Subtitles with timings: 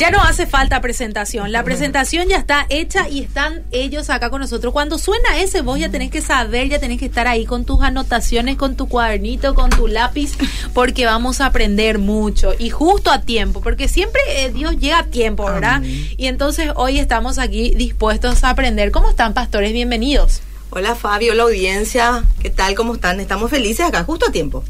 [0.00, 1.52] Ya no hace falta presentación.
[1.52, 4.72] La presentación ya está hecha y están ellos acá con nosotros.
[4.72, 7.82] Cuando suena ese, vos ya tenés que saber, ya tenés que estar ahí con tus
[7.82, 10.38] anotaciones, con tu cuadernito, con tu lápiz,
[10.72, 15.04] porque vamos a aprender mucho y justo a tiempo, porque siempre eh, Dios llega a
[15.04, 15.82] tiempo, ¿verdad?
[15.82, 18.92] Y entonces hoy estamos aquí dispuestos a aprender.
[18.92, 19.74] ¿Cómo están, pastores?
[19.74, 20.40] Bienvenidos.
[20.70, 22.74] Hola Fabio, la audiencia, ¿qué tal?
[22.74, 23.20] ¿Cómo están?
[23.20, 24.64] Estamos felices acá, justo a tiempo.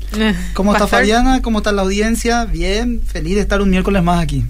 [0.55, 1.41] ¿Cómo está Fabiana?
[1.41, 2.47] ¿Cómo está la audiencia?
[2.47, 4.45] Bien, feliz de estar un miércoles más aquí.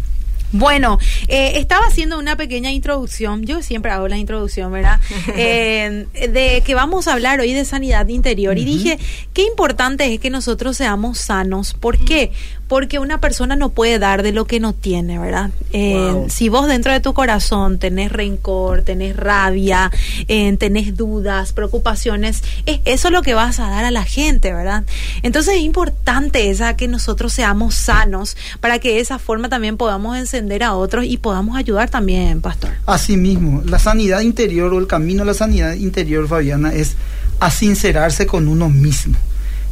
[0.52, 5.00] Bueno, eh, estaba haciendo una pequeña introducción, yo siempre hago la introducción, ¿verdad?
[5.42, 8.98] Eh, de que vamos a hablar hoy de sanidad interior y dije,
[9.32, 11.74] qué importante es que nosotros seamos sanos.
[11.74, 12.32] ¿Por qué?
[12.70, 15.51] Porque una persona no puede dar de lo que no tiene, ¿verdad?
[15.73, 19.91] Eh, si vos dentro de tu corazón tenés rencor, tenés rabia,
[20.29, 24.84] tenés dudas, preocupaciones, es eso lo que vas a dar a la gente, ¿verdad?
[25.23, 30.16] Entonces es importante esa que nosotros seamos sanos para que de esa forma también podamos
[30.16, 32.71] encender a otros y podamos ayudar también, pastor.
[32.87, 36.95] Así mismo, la sanidad interior o el camino a la sanidad interior, Fabiana, es
[37.40, 39.16] a sincerarse con uno mismo.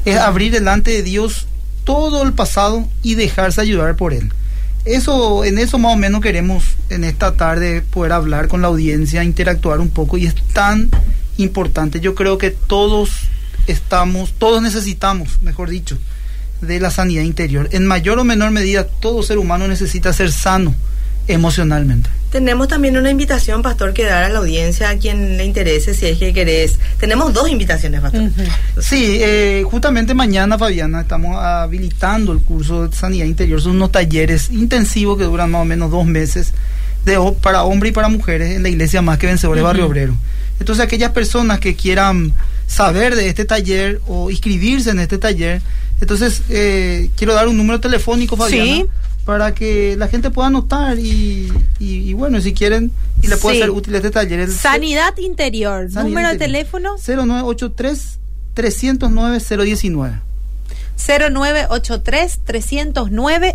[0.05, 1.48] Es abrir delante de Dios
[1.89, 4.31] todo el pasado y dejarse ayudar por él.
[4.85, 9.25] Eso, en eso más o menos queremos en esta tarde poder hablar con la audiencia,
[9.25, 10.91] interactuar un poco y es tan
[11.39, 12.01] importante.
[12.01, 13.09] Yo creo que todos
[13.67, 15.97] estamos, todos necesitamos, mejor dicho,
[16.61, 17.71] de la sanidad interior.
[17.73, 20.75] En mayor o menor medida, todo ser humano necesita ser sano
[21.29, 22.11] emocionalmente.
[22.31, 26.07] Tenemos también una invitación, Pastor, que dar a la audiencia a quien le interese, si
[26.07, 26.79] es que querés.
[26.99, 28.31] Tenemos dos invitaciones, Pastor.
[28.81, 33.63] Sí, eh, justamente mañana, Fabiana, estamos habilitando el curso de Sanidad Interior.
[33.63, 36.53] Son unos talleres intensivos que duran más o menos dos meses
[37.07, 40.15] de, para hombres y para mujeres en la iglesia Más que Vencedores Barrio Obrero.
[40.61, 42.35] Entonces, aquellas personas que quieran
[42.67, 45.63] saber de este taller o inscribirse en este taller,
[46.01, 48.65] entonces eh, quiero dar un número telefónico, Fabiana.
[48.65, 48.87] Sí
[49.29, 52.91] para que la gente pueda anotar y, y, bueno, si quieren,
[53.21, 54.51] y le puede ser útil este taller.
[54.51, 58.19] Sanidad Interior, número de teléfono 0983
[58.55, 60.21] 309 019.
[60.97, 63.55] 0983 309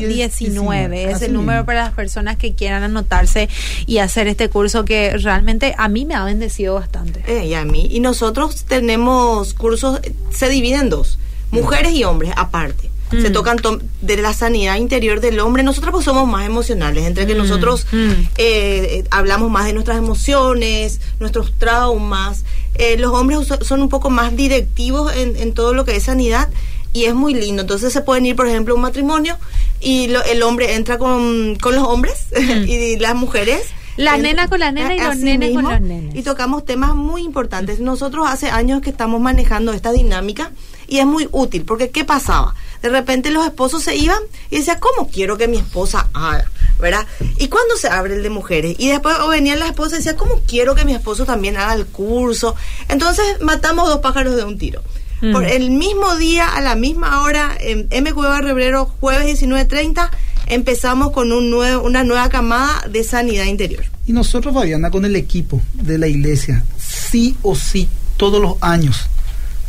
[0.00, 3.48] 019 es el número para las personas que quieran anotarse
[3.86, 7.22] y hacer este curso que realmente a mí me ha bendecido bastante.
[7.28, 7.86] Eh, y a mí.
[7.92, 10.00] Y nosotros tenemos cursos,
[10.30, 11.20] se dividen en dos,
[11.52, 13.32] mujeres y hombres aparte se mm.
[13.32, 13.58] tocan
[14.02, 15.62] de la sanidad interior del hombre.
[15.62, 17.38] Nosotros pues somos más emocionales, entre que mm.
[17.38, 18.10] nosotros mm.
[18.38, 22.44] Eh, hablamos más de nuestras emociones, nuestros traumas.
[22.74, 26.48] Eh, los hombres son un poco más directivos en, todo lo que es sanidad
[26.92, 27.62] y es muy lindo.
[27.62, 29.38] Entonces se pueden ir, por ejemplo, a un matrimonio
[29.80, 32.26] y el hombre entra con, con los hombres
[32.66, 33.62] y las mujeres.
[33.96, 36.14] La nena con la nena y los nenes con los nenes.
[36.14, 37.80] Y tocamos temas muy importantes.
[37.80, 40.50] Nosotros hace años que estamos manejando esta dinámica
[40.86, 42.54] y es muy útil, porque ¿qué pasaba?
[42.86, 46.48] De repente los esposos se iban y decía, ¿cómo quiero que mi esposa haga?
[46.78, 47.04] ¿Verdad?
[47.36, 50.42] Y cuando se abre el de mujeres, y después venían las esposas y decía, ¿cómo
[50.46, 52.54] quiero que mi esposo también haga el curso?
[52.88, 54.84] Entonces matamos dos pájaros de un tiro.
[55.20, 55.32] Mm.
[55.32, 58.12] Por el mismo día, a la misma hora, en M.
[58.12, 60.08] Cueva Rebrero, jueves 19.30,
[60.46, 63.84] empezamos con un nuevo, una nueva camada de sanidad interior.
[64.06, 69.08] Y nosotros, Fabiana, con el equipo de la iglesia, sí o sí, todos los años,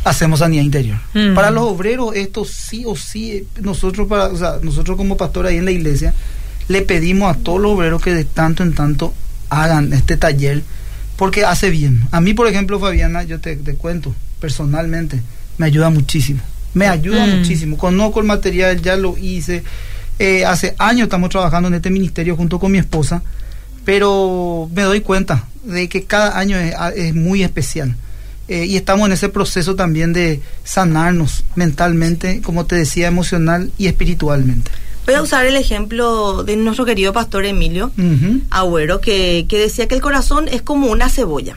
[0.08, 0.98] hacemos sanidad interior.
[1.14, 1.34] Mm.
[1.34, 5.56] Para los obreros, esto sí o sí, nosotros, para, o sea, nosotros como pastor ahí
[5.56, 6.14] en la iglesia,
[6.68, 9.14] le pedimos a todos los obreros que de tanto en tanto
[9.48, 10.62] hagan este taller,
[11.16, 12.02] porque hace bien.
[12.10, 15.20] A mí, por ejemplo, Fabiana, yo te, cuento personalmente,
[15.56, 16.40] me ayuda muchísimo.
[16.74, 17.38] Me ayuda mm.
[17.38, 17.78] muchísimo.
[17.78, 19.62] Conozco el material, ya lo hice.
[20.18, 23.22] Eh, hace años estamos trabajando en este ministerio junto con mi esposa,
[23.84, 27.96] pero me doy cuenta de que cada año es muy especial
[28.48, 33.86] eh, y estamos en ese proceso también de sanarnos mentalmente, como te decía, emocional y
[33.86, 34.70] espiritualmente.
[35.06, 37.92] Voy a usar el ejemplo de nuestro querido pastor Emilio
[38.50, 41.56] Agüero, que, que decía que el corazón es como una cebolla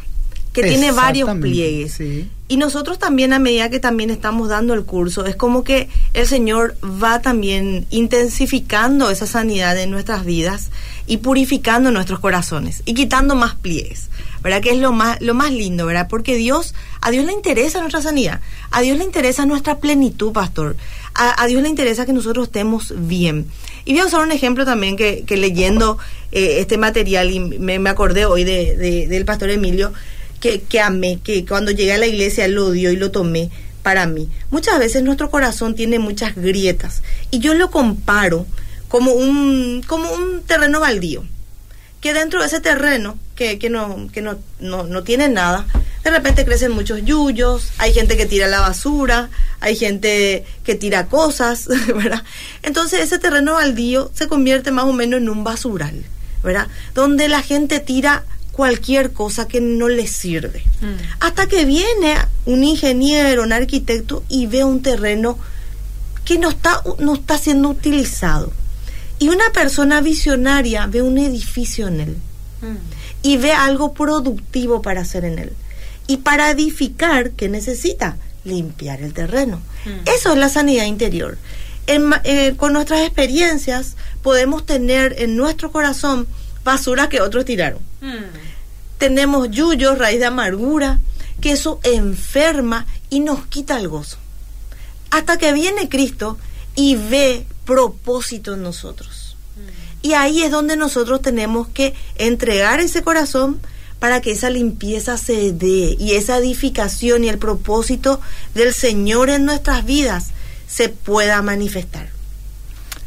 [0.53, 1.99] que tiene varios pliegues.
[2.47, 6.27] Y nosotros también a medida que también estamos dando el curso, es como que el
[6.27, 10.69] Señor va también intensificando esa sanidad en nuestras vidas
[11.07, 14.09] y purificando nuestros corazones y quitando más pliegues.
[14.41, 14.61] ¿verdad?
[14.61, 16.07] Que es lo más, lo más lindo, ¿verdad?
[16.09, 20.75] Porque Dios, a Dios le interesa nuestra sanidad, a Dios le interesa nuestra plenitud, pastor,
[21.13, 23.45] a, Dios le interesa que nosotros estemos bien.
[23.85, 25.97] Y voy a usar un ejemplo también que, que leyendo
[26.31, 29.93] eh, este material, y me, me acordé hoy de, del pastor Emilio,
[30.41, 33.49] que, que amé, que cuando llegué a la iglesia lo dio y lo tomé
[33.83, 34.29] para mí.
[34.49, 37.01] Muchas veces nuestro corazón tiene muchas grietas
[37.31, 38.45] y yo lo comparo
[38.89, 41.23] como un, como un terreno baldío
[42.01, 45.67] que dentro de ese terreno, que, que, no, que no, no, no tiene nada,
[46.03, 49.29] de repente crecen muchos yuyos, hay gente que tira la basura,
[49.59, 52.23] hay gente que tira cosas, ¿verdad?
[52.63, 56.03] Entonces ese terreno baldío se convierte más o menos en un basural,
[56.43, 56.67] ¿verdad?
[56.95, 60.63] Donde la gente tira cualquier cosa que no le sirve.
[60.81, 61.19] Mm.
[61.19, 62.15] Hasta que viene
[62.45, 65.37] un ingeniero, un arquitecto y ve un terreno
[66.25, 68.51] que no está, no está siendo utilizado.
[69.19, 72.17] Y una persona visionaria ve un edificio en él
[72.61, 72.75] mm.
[73.23, 75.53] y ve algo productivo para hacer en él.
[76.07, 78.17] Y para edificar, ¿qué necesita?
[78.43, 79.61] Limpiar el terreno.
[79.85, 80.09] Mm.
[80.17, 81.37] Eso es la sanidad interior.
[81.87, 86.27] Eh, con nuestras experiencias podemos tener en nuestro corazón
[86.63, 87.90] basura que otros tiraron.
[88.01, 88.97] Mm.
[88.97, 90.99] Tenemos yuyos, raíz de amargura,
[91.39, 94.17] que eso enferma y nos quita el gozo.
[95.09, 96.37] Hasta que viene Cristo
[96.75, 99.35] y ve propósito en nosotros.
[99.55, 100.07] Mm.
[100.07, 103.59] Y ahí es donde nosotros tenemos que entregar ese corazón
[103.99, 108.19] para que esa limpieza se dé y esa edificación y el propósito
[108.55, 110.31] del Señor en nuestras vidas
[110.67, 112.09] se pueda manifestar.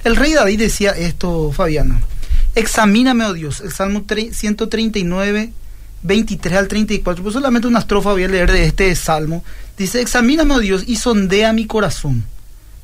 [0.04, 2.00] El rey David decía esto, Fabiana.
[2.54, 5.52] Examíname, oh Dios, el Salmo 139,
[6.02, 7.22] 23 al 34.
[7.22, 9.44] Pues solamente una estrofa voy a leer de este salmo.
[9.76, 12.24] Dice, examíname, oh Dios, y sondea mi corazón.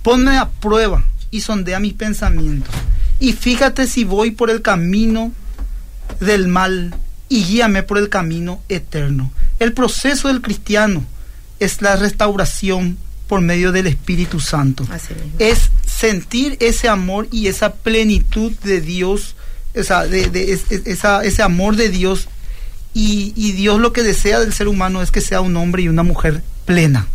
[0.02, 2.74] Ponme a prueba y sondea mis pensamientos.
[3.20, 5.32] Y fíjate si voy por el camino
[6.18, 6.94] del mal
[7.28, 9.30] y guíame por el camino eterno.
[9.58, 11.04] El proceso del cristiano
[11.60, 14.84] es la restauración por medio del Espíritu Santo.
[15.38, 19.36] Es sentir ese amor y esa plenitud de Dios
[19.74, 22.28] esa, de, esa, ese amor de Dios
[22.92, 26.02] y, Dios lo que desea del ser humano es que sea un hombre y una
[26.02, 27.06] mujer plena.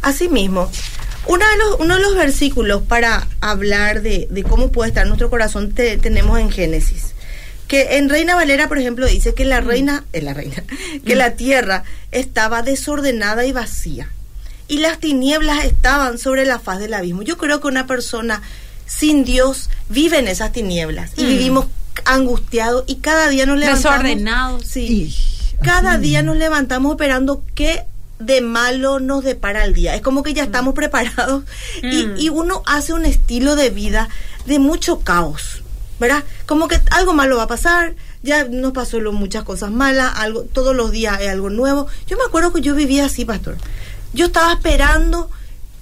[0.00, 0.70] Asimismo,
[1.26, 5.72] uno de los, uno de los versículos para hablar de, cómo puede estar nuestro corazón
[5.72, 7.12] tenemos en Génesis.
[7.68, 9.66] Que en Reina Valera, por ejemplo, dice que la mm.
[9.66, 10.62] reina, es la reina,
[11.06, 14.08] que la tierra estaba desordenada y vacía.
[14.68, 17.22] Y las tinieblas estaban sobre la faz del abismo.
[17.22, 18.42] Yo creo que una persona
[18.86, 21.26] sin Dios vive en esas tinieblas y mm.
[21.26, 21.66] vivimos
[22.04, 24.66] angustiados y cada día nos levantamos desordenados.
[24.66, 25.14] Sí.
[25.62, 27.84] Cada día nos levantamos esperando qué
[28.18, 29.94] de malo nos depara el día.
[29.94, 30.46] Es como que ya mm.
[30.46, 31.44] estamos preparados
[31.82, 32.14] y, mm.
[32.18, 34.08] y, uno hace un estilo de vida
[34.46, 35.62] de mucho caos
[36.00, 40.42] verdad como que algo malo va a pasar ya nos pasó muchas cosas malas algo
[40.42, 41.86] todos los días hay algo nuevo.
[42.06, 43.56] Yo me acuerdo que yo vivía así pastor.
[44.12, 45.30] Yo estaba esperando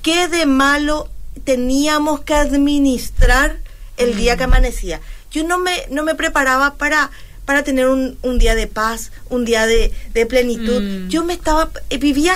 [0.03, 1.09] qué de malo
[1.45, 3.59] teníamos que administrar
[3.97, 5.01] el día que amanecía.
[5.31, 7.11] Yo no me, no me preparaba para,
[7.45, 9.93] para tener un, un día de paz, un día de,
[10.27, 10.83] plenitud.
[10.83, 11.09] Mm.
[11.09, 12.35] Yo me estaba, eh, vivía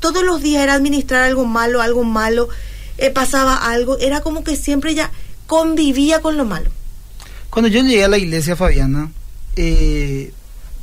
[0.00, 2.48] todos los días, era administrar algo malo, algo malo,
[2.98, 5.10] eh, pasaba algo, era como que siempre ya
[5.46, 6.70] convivía con lo malo.
[7.50, 9.10] Cuando yo llegué a la iglesia, Fabiana,
[9.56, 10.32] eh,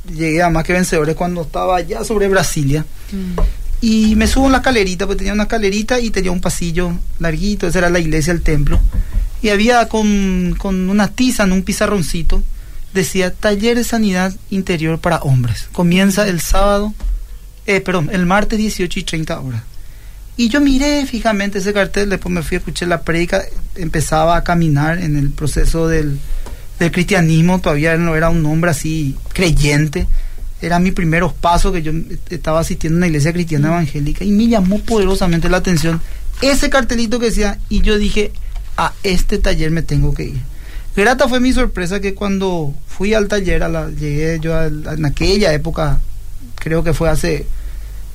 [0.08, 2.84] llegué a más que vencedores cuando estaba ya sobre Brasilia.
[3.12, 3.38] Mm.
[3.82, 7.66] Y me subo en la escalerita, porque tenía una escalerita y tenía un pasillo larguito,
[7.66, 8.78] esa era la iglesia, el templo.
[9.42, 12.44] Y había con, con una tiza en un pizarroncito,
[12.94, 15.68] decía taller de sanidad interior para hombres.
[15.72, 16.94] Comienza el sábado,
[17.66, 19.62] eh, perdón, el martes 18 y 30 horas.
[20.36, 23.42] Y yo miré fijamente ese cartel, después me fui a escuchar la predica,
[23.74, 26.20] empezaba a caminar en el proceso del,
[26.78, 30.06] del cristianismo, todavía no era un hombre así creyente
[30.62, 31.92] era mi primeros pasos que yo
[32.30, 36.00] estaba asistiendo a una iglesia cristiana evangélica y me llamó poderosamente la atención
[36.40, 38.32] ese cartelito que decía y yo dije
[38.76, 40.40] a este taller me tengo que ir
[40.96, 45.52] grata fue mi sorpresa que cuando fui al taller a la, llegué yo en aquella
[45.52, 46.00] época
[46.54, 47.44] creo que fue hace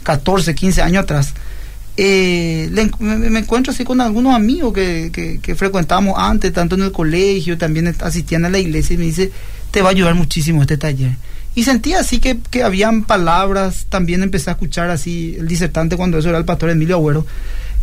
[0.03, 1.33] 14 15 años atrás
[1.97, 2.69] eh,
[2.99, 7.57] me, encuentro así con algunos amigos que, que, que frecuentábamos antes tanto en el colegio
[7.57, 9.31] también asistían a la iglesia y me dice
[9.71, 11.17] te va a ayudar muchísimo este taller
[11.57, 16.19] y sentía así que, que habían palabras, también empecé a escuchar así el disertante cuando
[16.19, 17.25] eso era el pastor Emilio Agüero,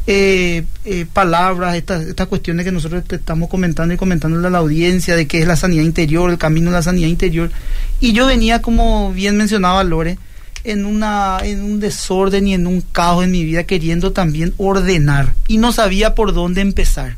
[0.07, 5.17] eh, eh, palabras, estas, estas cuestiones que nosotros estamos comentando y comentándole a la audiencia
[5.17, 7.51] de qué es la sanidad interior, el camino de la sanidad interior.
[7.99, 10.19] Y yo venía, como bien mencionaba Lore,
[10.63, 15.35] en, una, en un desorden y en un caos en mi vida, queriendo también ordenar
[15.49, 17.17] y no sabía por dónde empezar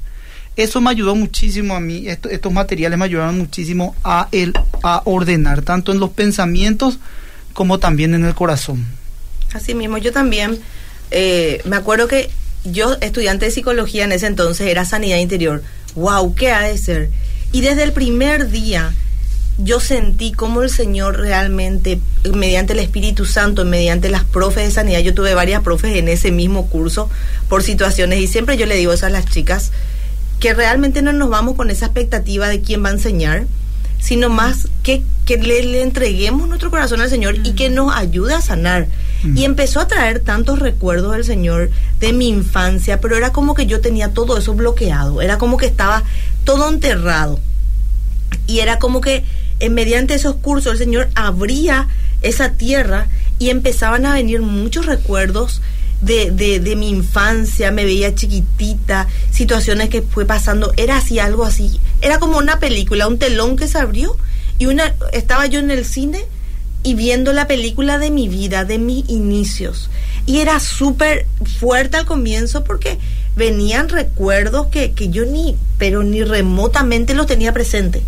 [0.57, 5.63] eso me ayudó muchísimo a mí, estos materiales me ayudaron muchísimo a, el, a ordenar,
[5.63, 6.99] tanto en los pensamientos
[7.53, 8.87] como también en el corazón.
[9.53, 10.59] Así mismo, yo también
[11.11, 12.31] eh, me acuerdo que
[12.65, 15.63] yo, estudiante de psicología en ese entonces, era sanidad interior.
[15.95, 16.35] ¡Wow!
[16.35, 17.11] ¿Qué ha de ser?
[17.53, 18.93] Y desde el primer día
[19.59, 21.99] yo sentí cómo el Señor realmente,
[22.35, 26.31] mediante el Espíritu Santo, mediante las profes de sanidad, yo tuve varias profes en ese
[26.31, 27.09] mismo curso
[27.49, 29.73] por situaciones y siempre yo le digo eso a las chicas,
[30.41, 33.47] que realmente no nos vamos con esa expectativa de quién va a enseñar,
[33.99, 38.41] sino más qué, que le, entreguemos nuestro corazón al Señor y que nos ayude a
[38.41, 38.89] sanar.
[39.35, 43.67] Y empezó a traer tantos recuerdos del Señor de mi infancia, pero era como que
[43.67, 46.05] yo tenía todo eso bloqueado, era como que estaba
[46.45, 47.41] todo enterrado.
[48.47, 49.25] Y era como que
[49.59, 51.89] en mediante esos cursos el Señor abría
[52.23, 55.61] esa tierra y empezaban a venir muchos recuerdos
[56.01, 61.45] de, de, de, mi infancia, me veía chiquitita, situaciones que fue pasando, era así, algo
[61.45, 64.17] así, era como una película, un telón que se abrió
[64.59, 66.25] y una, estaba yo en el cine
[66.83, 69.91] y viendo la película de mi vida, de mis inicios.
[70.25, 71.27] Y era súper
[71.59, 72.99] fuerte al comienzo porque
[73.35, 78.03] venían recuerdos que, que yo ni, pero ni remotamente los tenía presente.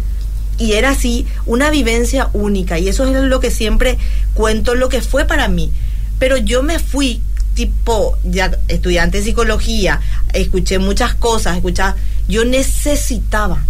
[0.58, 2.78] Y era así una vivencia única.
[2.78, 3.98] Y eso es lo que siempre
[4.34, 5.72] cuento lo que fue para mí.
[6.18, 7.20] Pero yo me fui
[7.58, 10.00] tipo ya estudiante de psicología
[10.32, 11.96] escuché muchas cosas escuchaba
[12.28, 13.64] yo necesitaba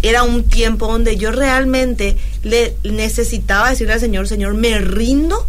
[0.00, 5.46] era un tiempo donde yo realmente le necesitaba decirle al Señor Señor me rindo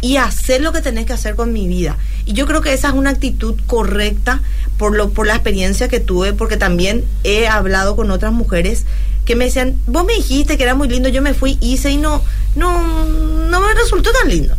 [0.00, 2.88] y hacer lo que tenés que hacer con mi vida y yo creo que esa
[2.88, 4.40] es una actitud correcta
[4.78, 8.86] por lo por la experiencia que tuve porque también he hablado con otras mujeres
[9.26, 11.96] que me decían, vos me dijiste que era muy lindo, yo me fui, hice y
[11.96, 12.22] no,
[12.56, 14.54] no, no me resultó tan lindo,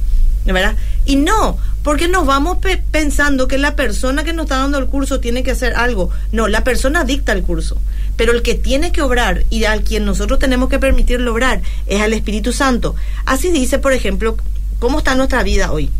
[0.45, 0.75] ¿verdad?
[1.05, 2.57] Y no, porque nos vamos
[2.89, 6.09] pensando que la persona que nos está dando el curso tiene que hacer algo.
[6.31, 7.77] No, la persona dicta el curso.
[8.17, 12.01] Pero el que tiene que obrar y al quien nosotros tenemos que permitirle obrar es
[12.01, 12.95] al Espíritu Santo.
[13.27, 14.35] Así dice, por ejemplo,
[14.79, 15.91] cómo está nuestra vida hoy.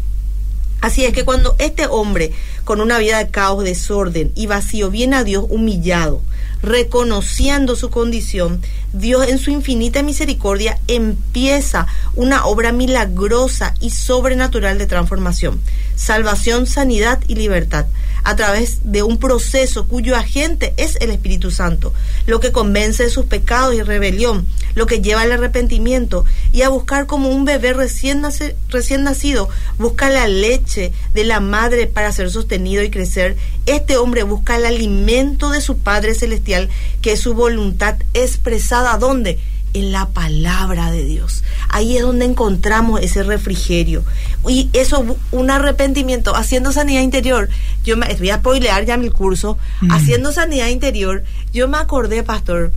[0.82, 2.32] Así es que cuando este hombre,
[2.64, 6.20] con una vida de caos, desorden y vacío, viene a Dios humillado,
[6.66, 8.62] reconociendo su condición,
[8.94, 15.60] Dios en su infinita misericordia empieza una obra milagrosa y sobrenatural de transformación,
[15.96, 17.86] salvación, sanidad y libertad
[18.26, 21.94] a través de un proceso cuyo agente es el Espíritu Santo,
[22.26, 26.70] lo que convence de sus pecados y rebelión, lo que lleva al arrepentimiento y a
[26.70, 32.82] buscar como un bebé recién, nacido, busca la leche de la madre para ser sostenido
[32.82, 33.38] y crecer.
[33.68, 36.70] Este hombre busca el alimento de su Padre Celestial,
[37.04, 38.98] que es su voluntad expresada.
[38.98, 39.40] ¿Dónde?
[39.76, 41.44] En la palabra de Dios.
[41.68, 44.06] Ahí es donde encontramos ese refrigerio.
[44.48, 47.50] Y eso, un arrepentimiento, haciendo sanidad interior.
[47.84, 49.58] Yo me voy a spoilear ya mi curso.
[49.82, 49.92] Mm.
[49.92, 52.72] Haciendo sanidad interior, yo me acordé, pastor,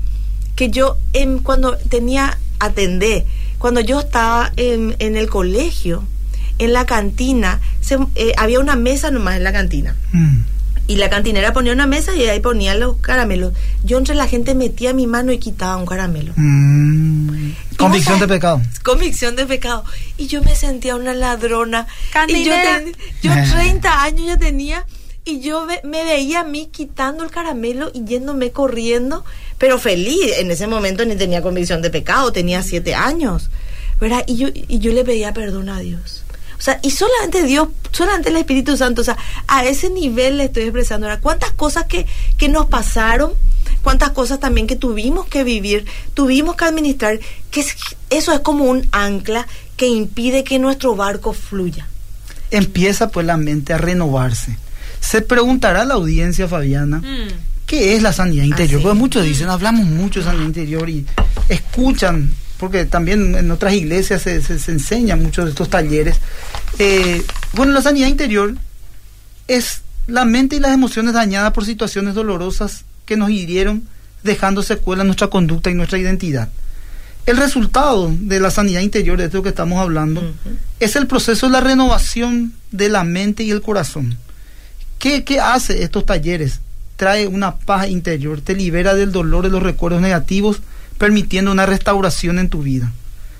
[0.56, 3.26] que yo en, cuando tenía, atendé,
[3.58, 6.02] cuando yo estaba en, en el colegio,
[6.58, 9.94] en la cantina, se, eh, había una mesa nomás en la cantina.
[10.10, 10.57] Mm
[10.88, 13.52] y la cantinera ponía una mesa y ahí ponía los caramelos.
[13.84, 16.32] Yo entre la gente metía mi mano y quitaba un caramelo.
[16.34, 17.52] Mm.
[17.76, 18.60] Convicción de pecado.
[18.82, 19.84] Convicción de pecado.
[20.16, 21.86] Y yo me sentía una ladrona.
[22.26, 22.52] Y yo,
[23.22, 24.86] yo 30 años ya tenía
[25.26, 29.26] y yo me, veía a mí quitando el caramelo y yéndome corriendo,
[29.58, 30.38] pero feliz.
[30.38, 33.50] En ese momento ni tenía convicción de pecado, tenía 7 años.
[34.00, 34.24] ¿verdad?
[34.26, 36.24] Y yo, y yo le pedía perdón a Dios.
[36.58, 40.44] O sea, y solamente Dios, solamente el Espíritu Santo, o sea, a ese nivel le
[40.44, 41.20] estoy expresando ahora.
[41.20, 43.32] ¿Cuántas cosas que, que nos pasaron?
[43.82, 47.18] cuántas cosas también que tuvimos que vivir, tuvimos que administrar,
[47.50, 47.64] que
[48.10, 49.46] eso es como un ancla
[49.76, 51.86] que impide que nuestro barco fluya.
[52.50, 54.58] Empieza pues la mente a renovarse.
[55.00, 57.28] Se preguntará la audiencia, Fabiana, mm.
[57.66, 58.82] ¿qué es la sanidad interior?
[58.82, 59.50] Porque muchos dicen, mm.
[59.50, 61.06] hablamos mucho de sanidad interior y
[61.48, 66.16] escuchan porque también en otras iglesias se, se, enseñan muchos de estos talleres.
[66.78, 68.54] Eh, bueno, la sanidad interior
[69.46, 73.84] es la mente y las emociones dañadas por situaciones dolorosas que nos hirieron,
[74.22, 76.48] dejando secuelas en nuestra conducta y nuestra identidad.
[77.26, 80.22] El resultado de la sanidad interior, de esto que estamos hablando,
[80.80, 84.16] es el proceso de la renovación de la mente y el corazón.
[84.98, 86.60] ¿Qué, ¿Qué hace estos talleres?
[86.96, 90.62] Trae una paz interior, te libera del dolor de los recuerdos negativos,
[90.98, 92.92] permitiendo una restauración en tu vida.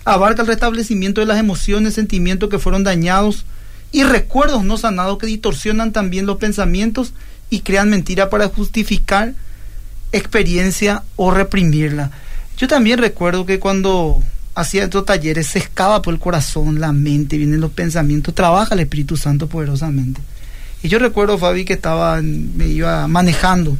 [0.04, 3.44] Abarca el restablecimiento de las emociones, sentimientos que fueron dañados
[3.92, 7.12] y recuerdos no sanados que distorsionan también los pensamientos
[7.50, 9.34] y crean mentira para justificar
[10.12, 12.10] experiencia o reprimirla.
[12.56, 14.22] Yo también recuerdo que cuando
[14.54, 18.80] hacía estos talleres se escapa por el corazón, la mente, vienen los pensamientos, trabaja el
[18.80, 20.20] Espíritu Santo poderosamente.
[20.82, 23.76] Y yo recuerdo, Fabi, que estaba, me iba manejando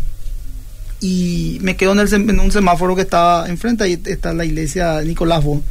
[1.01, 5.01] y me quedo en, el, en, un semáforo que estaba enfrente, ahí está la iglesia
[5.03, 5.63] Nicolás Bo,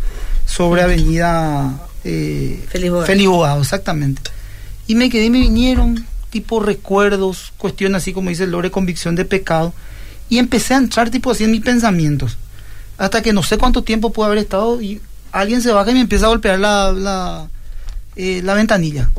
[0.46, 4.22] sobre avenida eh, Feliz Bogado, exactamente.
[4.88, 9.26] Y me quedé y me vinieron tipo recuerdos, cuestiones así como dice Lore, convicción de
[9.26, 9.74] pecado,
[10.30, 12.38] y empecé a entrar tipo así en mis pensamientos,
[12.98, 16.02] hasta que no sé cuánto tiempo pude haber estado y alguien se baja y me
[16.02, 17.48] empieza a golpear la, la,
[18.16, 19.10] eh, la ventanilla.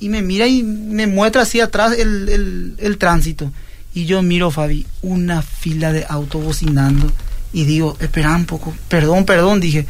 [0.00, 3.52] Y me mira y me muestra así atrás el, el, el tránsito
[3.94, 7.10] y yo miro, Fabi, una fila de autos bocinando
[7.52, 9.86] y digo, espera un poco, perdón, perdón, dije.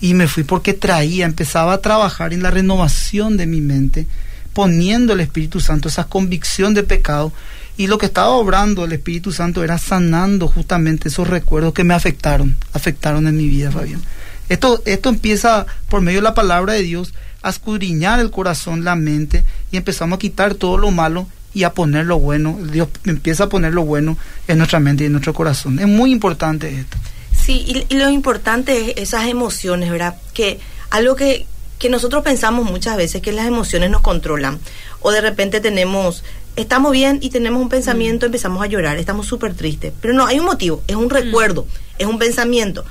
[0.00, 4.06] y me fui porque traía, empezaba a trabajar en la renovación de mi mente,
[4.52, 7.32] poniendo el Espíritu Santo esa convicción de pecado
[7.76, 11.94] y lo que estaba obrando el Espíritu Santo era sanando justamente esos recuerdos que me
[11.94, 14.02] afectaron, afectaron en mi vida, Fabián.
[14.48, 18.94] Esto, esto empieza por medio de la palabra de Dios a escudriñar el corazón, la
[18.94, 22.58] mente y empezamos a quitar todo lo malo y a poner lo bueno.
[22.70, 24.18] Dios empieza a poner lo bueno
[24.48, 25.78] en nuestra mente y en nuestro corazón.
[25.78, 26.96] Es muy importante esto.
[27.32, 30.16] Sí, y, lo importante es esas emociones, ¿verdad?
[30.32, 30.58] Que
[30.90, 31.46] algo que,
[31.78, 34.58] que nosotros pensamos muchas veces que las emociones nos controlan.
[35.00, 36.24] O de repente tenemos
[36.56, 38.28] estamos bien y tenemos un pensamiento, mm.
[38.28, 39.92] empezamos a llorar, estamos súper tristes.
[40.00, 41.68] Pero no, hay un motivo, es un recuerdo, mm.
[41.98, 42.84] es un pensamiento.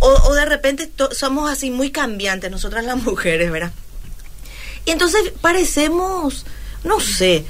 [0.00, 3.72] O, de repente somos así muy cambiantes, nosotras las mujeres, ¿verdad?
[4.84, 6.44] Y entonces parecemos,
[6.82, 7.44] no sé,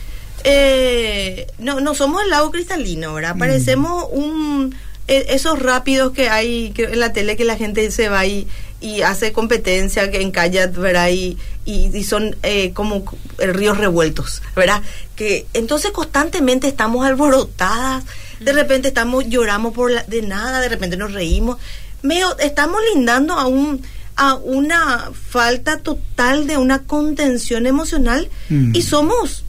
[0.44, 3.34] eh, no, no somos el lago cristalino, ¿verdad?
[3.34, 3.38] Mm.
[3.38, 4.74] Parecemos un
[5.08, 8.46] e, esos rápidos que hay en la tele que la gente se va y,
[8.80, 11.08] y hace competencia que en calle, ¿verdad?
[11.08, 13.04] Y, y, son eh, como
[13.38, 14.82] ríos revueltos, ¿verdad?
[15.16, 18.04] Que entonces constantemente estamos alborotadas,
[18.40, 18.56] de mm.
[18.56, 21.56] repente estamos lloramos por de nada, de repente nos reímos,
[22.02, 23.82] medio estamos lindando a un
[24.16, 28.76] a una falta total de una contención emocional mm.
[28.76, 29.44] y somos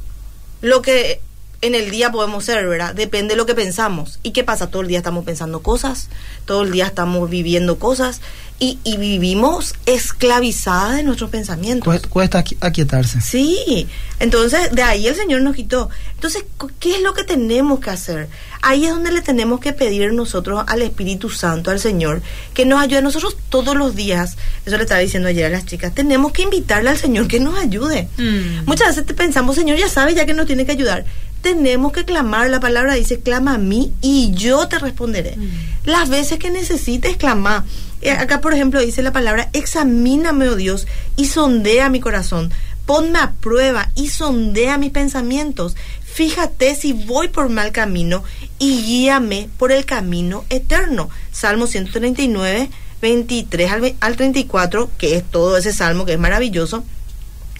[0.66, 1.22] lo que
[1.66, 2.94] en el día podemos ser, ¿verdad?
[2.94, 4.20] Depende de lo que pensamos.
[4.22, 4.68] ¿Y qué pasa?
[4.68, 6.10] Todo el día estamos pensando cosas,
[6.46, 8.22] todo el día estamos viviendo cosas
[8.60, 12.08] y, y vivimos esclavizadas de nuestros pensamientos.
[12.08, 13.20] Cuesta, aquietarse.
[13.20, 13.88] Sí,
[14.20, 15.90] entonces de ahí el Señor nos quitó.
[16.14, 16.46] Entonces,
[16.80, 18.30] ¿qué es lo que tenemos que hacer?
[18.62, 22.22] Ahí es donde le tenemos que pedir nosotros al Espíritu Santo, al Señor,
[22.54, 24.38] que nos ayude a nosotros todos los días.
[24.66, 25.94] Eso le estaba diciendo ayer a las chicas.
[25.94, 28.08] Tenemos que invitarle al Señor que nos ayude.
[28.18, 28.66] Mm.
[28.66, 31.06] Muchas veces pensamos, Señor ya sabe ya que nos tiene que ayudar
[31.46, 32.50] tenemos que clamar.
[32.50, 35.38] La palabra dice, clama a mí y yo te responderé.
[35.38, 35.50] Mm.
[35.86, 37.64] Las veces que necesites clamar.
[38.02, 42.52] Eh, acá, por ejemplo, dice la palabra, examíname, oh Dios, y sondea mi corazón.
[42.88, 45.76] Ponme a prueba y sondea mis pensamientos.
[46.04, 48.24] Fíjate si voy por mal camino
[48.58, 51.12] y guíame por el camino eterno.
[51.32, 52.72] Salmo 139,
[53.04, 56.84] 23 al, al 34, que es todo ese salmo que es maravilloso,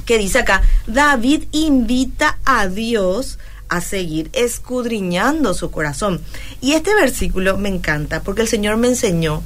[0.08, 3.38] que dice acá, David invita a Dios
[3.70, 6.22] a seguir escudriñando su corazón.
[6.62, 9.44] Y este versículo me encanta porque el Señor me enseñó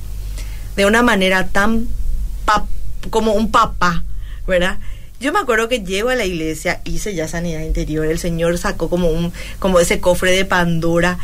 [0.75, 1.87] de una manera tan
[3.09, 4.03] como un papá,
[4.47, 4.79] ¿verdad?
[5.19, 8.89] Yo me acuerdo que llego a la iglesia, hice ya sanidad interior, el Señor sacó
[8.89, 11.19] como un como ese cofre de Pandora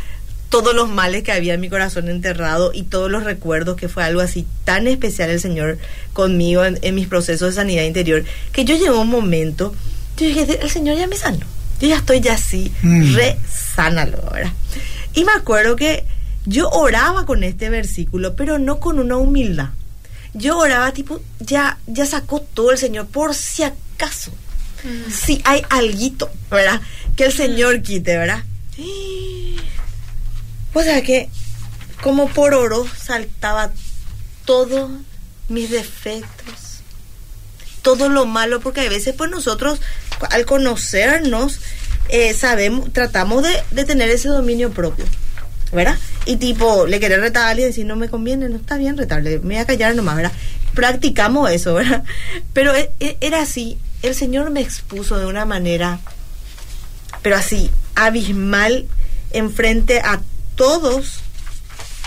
[0.48, 4.04] todos los males que había en mi corazón enterrado y todos los recuerdos que fue
[4.04, 5.78] algo así tan especial el Señor
[6.12, 9.74] conmigo en, mis procesos de sanidad interior, que yo llegó un momento,
[10.16, 11.46] yo dije, el Señor ya me sanó
[11.80, 13.14] yo ya estoy ya así, mm.
[13.14, 13.38] re
[13.74, 14.52] sánalo, ¿verdad?
[15.14, 16.04] Y me acuerdo que
[16.44, 19.70] yo oraba con este versículo, pero no con una humildad.
[20.32, 24.30] Yo oraba tipo, ya, ya sacó todo el Señor, por si acaso.
[24.84, 25.10] Mm.
[25.10, 26.80] Si hay alguito, ¿verdad?
[27.16, 28.44] Que el Señor quite, ¿verdad?
[30.74, 31.30] O sea que,
[32.02, 33.72] como por oro, saltaba
[34.44, 34.90] todos
[35.48, 36.80] mis defectos,
[37.82, 39.80] todo lo malo, porque a veces pues nosotros
[40.30, 41.60] al conocernos,
[42.08, 45.04] eh, sabemos, tratamos de, tener ese dominio propio,
[45.72, 45.98] ¿verdad?
[46.24, 48.96] Y tipo, le querer retar a alguien y decir, no me conviene, no está bien
[48.96, 50.32] retarle, me voy a callar nomás, ¿verdad?
[50.74, 52.04] Practicamos eso, ¿verdad?
[52.52, 56.00] Pero e, e, era así, el Señor me expuso de una manera,
[57.22, 58.86] pero así, abismal,
[59.32, 60.20] enfrente a
[60.54, 61.20] todos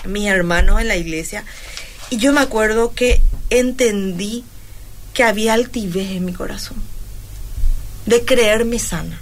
[0.05, 1.43] mis hermanos en la iglesia.
[2.09, 4.45] Y yo me acuerdo que entendí
[5.13, 6.77] que había altivez en mi corazón
[8.05, 9.21] de creerme sana.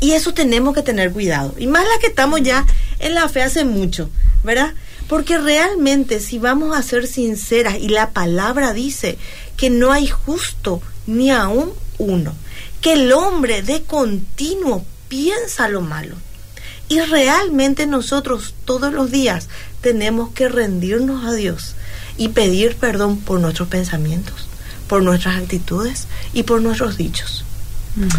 [0.00, 1.54] Y eso tenemos que tener cuidado.
[1.58, 2.66] Y más la que estamos ya
[2.98, 4.10] en la fe hace mucho,
[4.42, 4.74] ¿verdad?
[5.08, 9.18] Porque realmente si vamos a ser sinceras y la palabra dice
[9.56, 12.34] que no hay justo ni aún uno,
[12.80, 16.16] que el hombre de continuo piensa lo malo.
[16.88, 19.48] Y realmente nosotros todos los días
[19.80, 21.74] tenemos que rendirnos a Dios
[22.16, 24.48] y pedir perdón por nuestros pensamientos,
[24.86, 27.43] por nuestras actitudes y por nuestros dichos.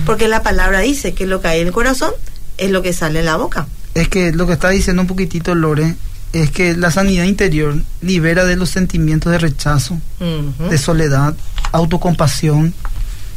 [0.06, 2.12] Porque la palabra dice que lo que hay en el corazón
[2.58, 3.68] es lo que sale en la boca.
[3.94, 5.96] Es que lo que está diciendo un poquitito Lore
[6.34, 11.36] es que la sanidad interior libera de los sentimientos de rechazo, de soledad,
[11.72, 12.74] autocompasión,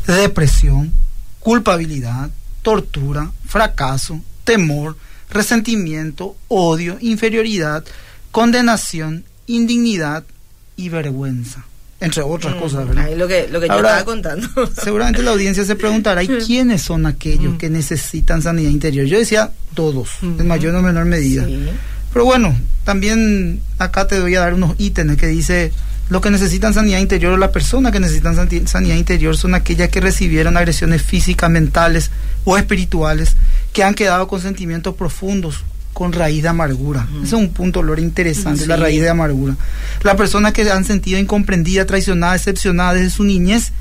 [0.06, 0.92] depresión,
[1.38, 2.30] culpabilidad,
[2.62, 4.96] tortura, fracaso, temor,
[5.30, 7.84] resentimiento, odio, inferioridad,
[8.32, 10.24] condenación, indignidad
[10.76, 11.67] y vergüenza
[12.00, 13.10] entre otras mm, cosas, ¿verdad?
[13.16, 14.48] lo que, lo que yo estaba contando.
[14.82, 16.38] seguramente la audiencia se preguntará, ¿y mm.
[16.46, 17.58] quiénes son aquellos mm.
[17.58, 19.06] que necesitan sanidad interior?
[19.06, 21.46] Yo decía todos, en mayor o menor medida.
[22.12, 25.72] Pero bueno, también acá te voy a dar unos ítems que dice
[26.08, 28.34] Lo que necesitan sanidad interior o las personas que necesitan
[28.66, 32.10] sanidad interior son aquellas que recibieron agresiones físicas, mentales
[32.44, 33.36] o espirituales,
[33.72, 35.64] que han quedado con sentimientos profundos,
[35.98, 37.08] con raíz de amargura.
[37.16, 39.56] Ese es un punto, Lore, interesante, la raíz de amargura.
[40.04, 43.72] Las personas que han sentido incomprendida, traicionada, decepcionada desde su niñez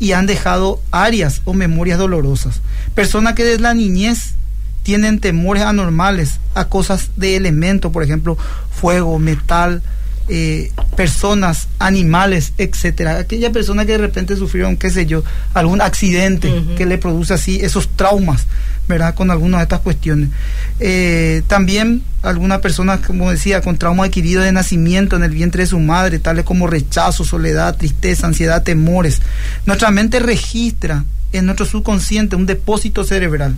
[0.00, 2.60] y han dejado áreas o memorias dolorosas.
[2.96, 4.34] Personas que desde la niñez
[4.82, 8.36] tienen temores anormales a cosas de elemento, por ejemplo,
[8.72, 9.80] fuego, metal,
[10.26, 13.18] eh, personas, animales, etcétera.
[13.18, 15.22] Aquella persona que de repente sufrieron, qué sé yo,
[15.54, 18.48] algún accidente que le produce así esos traumas,
[18.90, 19.14] ¿verdad?
[19.14, 20.30] Con algunas de estas cuestiones.
[20.78, 25.68] Eh, también alguna persona, como decía, con trauma adquirido de nacimiento en el vientre de
[25.68, 29.20] su madre, tales como rechazo, soledad, tristeza, ansiedad, temores.
[29.66, 33.56] Nuestra mente registra en nuestro subconsciente un depósito cerebral.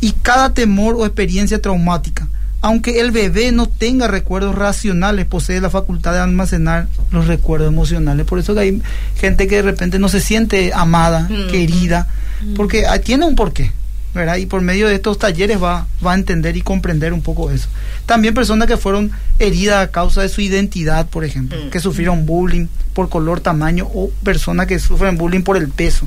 [0.00, 2.28] Y cada temor o experiencia traumática
[2.66, 8.26] aunque el bebé no tenga recuerdos racionales, posee la facultad de almacenar los recuerdos emocionales.
[8.26, 8.82] Por eso que hay
[9.20, 11.50] gente que de repente no se siente amada, mm.
[11.50, 12.08] querida,
[12.42, 12.54] mm.
[12.54, 13.70] porque tiene un porqué.
[14.16, 14.36] ¿Verdad?
[14.36, 17.68] Y por medio de estos talleres va, va a entender y comprender un poco eso.
[18.06, 21.70] También personas que fueron heridas a causa de su identidad, por ejemplo, mm.
[21.70, 26.06] que sufrieron bullying por color, tamaño, o personas que sufren bullying por el peso,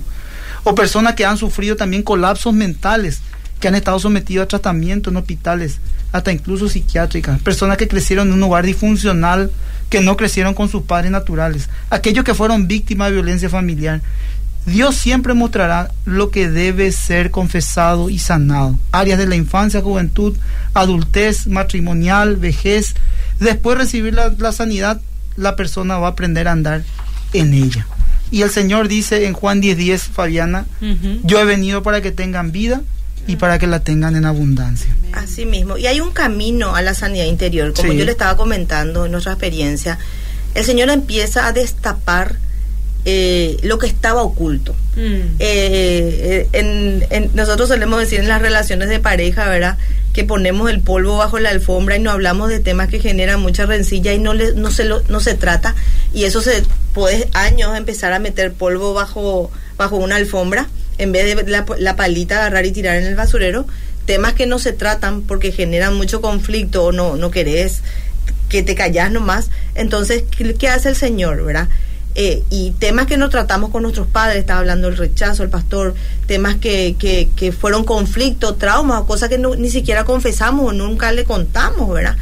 [0.63, 3.22] o personas que han sufrido también colapsos mentales,
[3.60, 5.80] que han estado sometidos a tratamiento en hospitales
[6.12, 9.52] hasta incluso psiquiátricas, personas que crecieron en un hogar disfuncional,
[9.89, 14.02] que no crecieron con sus padres naturales, aquellos que fueron víctimas de violencia familiar.
[14.69, 18.77] Dios siempre mostrará lo que debe ser confesado y sanado.
[18.91, 20.38] Áreas de la infancia, juventud,
[20.73, 22.95] adultez, matrimonial, vejez.
[23.39, 25.01] Después de recibir la, sanidad,
[25.36, 26.84] la persona va a aprender a andar
[27.34, 27.88] en ella.
[28.32, 30.65] Y el Señor dice en Juan 10:10, 10, Fabiana,
[31.23, 32.82] yo he venido para que tengan vida
[33.27, 34.89] y para que la tengan en abundancia.
[35.13, 35.77] Así mismo.
[35.77, 39.34] Y hay un camino a la sanidad interior, como yo le estaba comentando en nuestra
[39.34, 39.97] experiencia.
[40.55, 42.38] El Señor empieza a destapar
[43.06, 44.76] eh, lo que estaba oculto.
[44.96, 45.36] Mm.
[45.40, 49.78] Eh, en, nosotros solemos decir en las relaciones de pareja, ¿verdad?
[50.14, 53.66] Que ponemos el polvo bajo la alfombra y no hablamos de temas que generan mucha
[53.66, 55.76] rencilla y no, le, no, se, lo, no se trata.
[56.14, 60.68] Y eso se puede años empezar a meter polvo bajo, bajo una alfombra
[61.00, 63.66] en vez de la, palita agarrar y tirar en el basurero,
[64.06, 67.82] temas que no se tratan porque generan mucho conflicto o no, no querés,
[68.50, 69.50] que te callas nomás.
[69.76, 70.24] Entonces,
[70.60, 71.70] ¿qué, hace el Señor, verdad?
[72.21, 75.95] Eh, y temas que no tratamos con nuestros padres, estaba hablando el rechazo, el pastor,
[76.27, 81.23] temas que, que, que fueron conflictos, traumas, cosas que ni siquiera confesamos o nunca le
[81.23, 82.17] contamos, ¿verdad?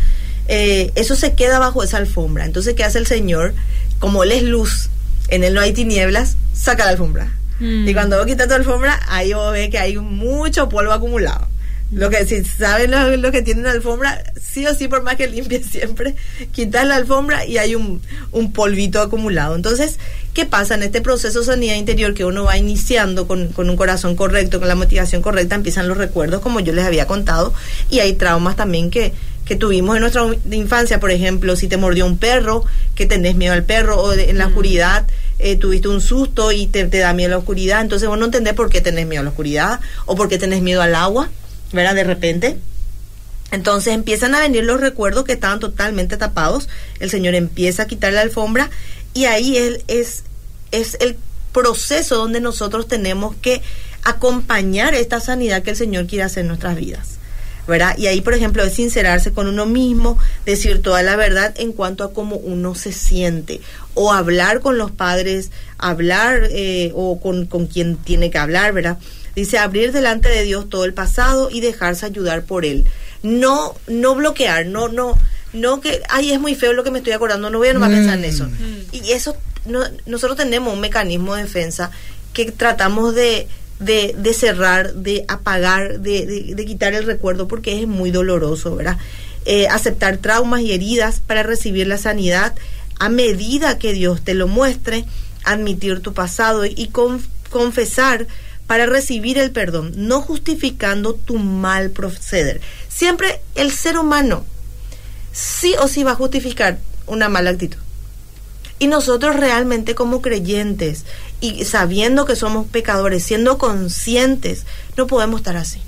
[0.49, 2.45] Eh, eso se queda bajo esa alfombra.
[2.45, 3.55] Entonces, ¿qué hace el Señor?
[3.97, 4.91] Como Él es luz,
[5.29, 7.31] en Él no hay tinieblas, saca la alfombra.
[7.59, 11.47] Y cuando vos quitas tu alfombra, ahí vos ves que hay mucho polvo acumulado.
[11.91, 15.27] Lo que si saben lo, que tiene la alfombra, sí o sí, por más que
[15.27, 16.15] limpie siempre,
[16.51, 19.55] quitas la alfombra y hay un, un, polvito acumulado.
[19.55, 19.97] Entonces,
[20.33, 23.77] ¿qué pasa en este proceso de sanidad interior que uno va iniciando con, con, un
[23.77, 25.55] corazón correcto, con la motivación correcta?
[25.55, 27.53] Empiezan los recuerdos, como yo les había contado,
[27.89, 29.13] y hay traumas también que,
[29.45, 33.53] que tuvimos en nuestra infancia, por ejemplo, si te mordió un perro, que tenés miedo
[33.53, 35.07] al perro, o en la oscuridad
[35.39, 38.55] eh, tuviste un susto y te, da miedo a la oscuridad, entonces vos no entendés
[38.55, 41.29] por qué tenés miedo a la oscuridad o por qué tenés miedo al agua,
[41.71, 41.95] ¿verdad?
[41.95, 42.57] De repente.
[43.51, 46.67] Entonces empiezan a venir los recuerdos que estaban totalmente tapados,
[46.99, 48.69] el Señor empieza a quitar la alfombra
[49.13, 50.23] y ahí él es,
[50.71, 51.17] es el
[51.53, 53.61] proceso donde nosotros tenemos que
[54.03, 57.17] acompañar esta sanidad que el Señor quiere hacer en nuestras vidas.
[57.67, 57.97] ¿verdad?
[57.97, 62.05] Y ahí, por ejemplo, es sincerarse con uno mismo, decir toda la verdad en cuanto
[62.05, 63.59] a cómo uno se siente,
[63.93, 68.97] o hablar con los padres, hablar eh, o con, con quien tiene que hablar, ¿verdad?
[69.37, 72.85] Dice, abrir delante de Dios todo el pasado y dejarse ayudar por Él.
[73.21, 75.15] No, no bloquear, no, no,
[75.53, 77.81] no que, ay, es muy feo lo que me estoy acordando, no voy a no
[77.81, 78.45] pensar en eso.
[78.45, 78.95] Mm.
[78.95, 81.91] Y eso, no, nosotros tenemos un mecanismo de defensa
[82.33, 83.47] que tratamos de
[83.79, 88.97] de, de cerrar, de apagar, de, de, quitar el recuerdo porque es muy doloroso, ¿verdad?
[89.45, 92.55] Eh, aceptar traumas y heridas para recibir la sanidad
[92.99, 95.05] a medida que Dios te lo muestre,
[95.43, 96.89] admitir tu pasado y
[97.51, 98.25] confesar
[98.67, 102.61] para recibir el perdón, no justificando tu mal proceder.
[102.89, 104.45] Siempre el ser humano
[105.31, 107.79] sí o sí va a justificar una mala actitud.
[108.79, 111.05] Y nosotros realmente como creyentes
[111.41, 115.81] y sabiendo que somos pecadores, siendo conscientes, no podemos estar así.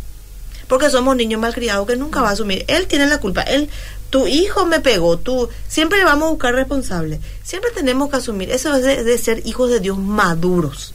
[0.68, 2.64] Porque somos niños malcriados que nunca va a asumir.
[2.68, 3.42] Él tiene la culpa.
[3.42, 3.70] Él,
[4.12, 5.50] tu hijo me pegó, tú.
[5.68, 7.20] Siempre vamos a buscar responsables.
[7.44, 8.52] Siempre tenemos que asumir.
[8.52, 10.94] Eso es de, ser hijos de Dios maduros.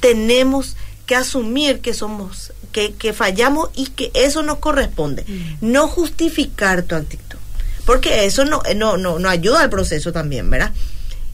[0.00, 5.24] Tenemos que asumir que somos, que, que fallamos y que eso nos corresponde.
[5.26, 5.72] Mm.
[5.72, 7.38] No justificar tu actitud.
[7.86, 10.72] Porque eso no, no, no, no ayuda al proceso también, ¿verdad?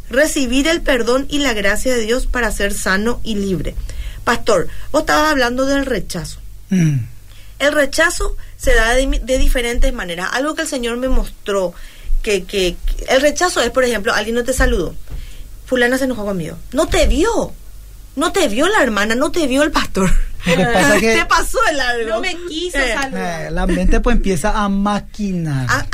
[0.08, 3.74] recibir el perdón y la gracia de Dios para ser sano y libre.
[4.24, 6.40] Pastor, vos estabas hablando del rechazo.
[6.70, 6.98] Mm.
[7.58, 10.30] El rechazo se da de, diferentes maneras.
[10.32, 11.74] Algo que el Señor me mostró,
[12.22, 12.76] que, que,
[13.08, 14.94] el rechazo es, por ejemplo, alguien no te saludó.
[15.64, 16.56] Fulana se enojó conmigo.
[16.72, 17.52] No te vio.
[18.16, 20.10] No te vio la hermana, no te vio el pastor.
[20.44, 22.10] te pasó el algo.
[22.10, 22.94] No me quiso eh.
[22.94, 23.46] saludar.
[23.46, 25.66] Eh, la mente pues empieza a maquinar.
[25.68, 25.86] A,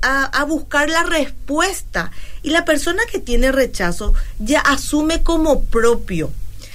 [0.00, 2.10] a, a, buscar la respuesta.
[2.42, 6.30] Y la persona que tiene rechazo ya asume como propio.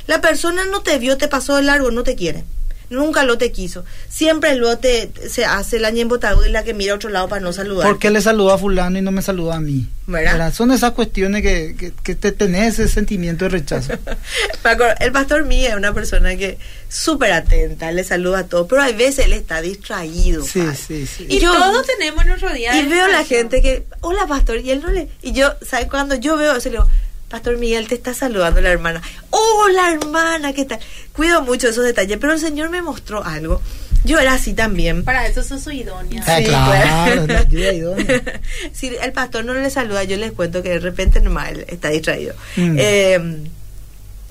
[0.06, 2.44] La persona no te vio, te pasó el largo, no te quiere
[2.90, 3.86] nunca lo te quiso.
[4.10, 7.42] Siempre lo te se hace la ñembotado y la que mira a otro lado para
[7.42, 7.88] no saludar.
[7.88, 9.88] ¿Por qué le saluda a fulano y no me saluda a mí?
[10.08, 10.54] ¿Verdad?
[10.54, 13.92] Son esas cuestiones que, que, te tenés ese sentimiento de rechazo.
[15.00, 18.92] el pastor mío es una persona que súper atenta, le saluda a todos, pero a
[18.92, 20.46] veces él está distraído.
[20.46, 21.26] Sí, sí, sí.
[21.28, 22.78] Y, todos tenemos nuestro día.
[22.78, 25.10] Y veo la gente que, hola pastor, y él no le...
[25.22, 25.88] Y yo, ¿sabes?
[25.88, 26.88] Cuando yo veo eso, le digo,
[27.30, 29.02] Pastor Miguel, te está saludando la hermana.
[29.32, 30.54] ¡Oh, la hermana!
[30.54, 30.80] ¿Qué tal?
[31.12, 33.62] Cuido mucho esos detalles, pero el Señor me mostró algo.
[34.06, 35.04] Yo era así también.
[35.04, 36.24] Para eso soy idónea.
[36.26, 37.26] Ah, sí, claro,
[37.74, 38.24] idónea.
[38.72, 42.34] si el pastor no le saluda, yo les cuento que de repente nomás está distraído.
[42.56, 42.76] Mm.
[42.80, 43.38] Eh,